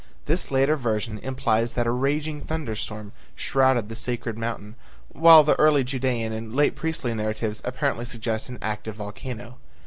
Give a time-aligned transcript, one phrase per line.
[0.25, 4.73] This later version implies that a raging thunder storm shrouded the sacred mountain,
[5.09, 9.59] while the early Judean and late priestly narratives apparently suggest an active volcano.